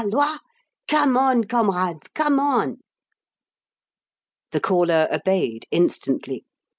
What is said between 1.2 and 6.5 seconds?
comrades, come on!" The caller obeyed instantly.